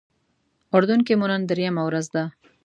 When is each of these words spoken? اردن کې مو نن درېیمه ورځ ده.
اردن 0.75 0.99
کې 1.07 1.13
مو 1.19 1.25
نن 1.31 1.41
درېیمه 1.49 1.81
ورځ 1.85 2.05
ده. 2.15 2.23